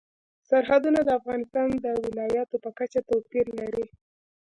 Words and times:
سرحدونه 0.49 0.99
د 1.03 1.09
افغانستان 1.19 1.69
د 1.85 1.87
ولایاتو 2.05 2.55
په 2.63 2.69
کچه 2.79 2.99
توپیر 3.09 3.45
لري. 3.59 3.85